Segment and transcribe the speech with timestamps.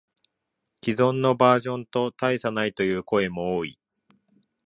[0.81, 3.77] 既存のバージョンと大差ないという声も多い